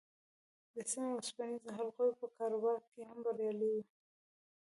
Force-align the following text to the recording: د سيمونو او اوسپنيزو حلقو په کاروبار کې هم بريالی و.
د 0.73 0.75
سيمونو 0.91 1.11
او 1.13 1.17
اوسپنيزو 1.21 1.69
حلقو 1.77 2.07
په 2.19 2.27
کاروبار 2.37 2.79
کې 2.91 3.01
هم 3.09 3.17
بريالی 3.25 3.71
و. 3.81 3.85